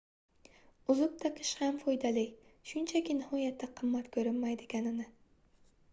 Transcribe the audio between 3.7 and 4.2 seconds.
qimmat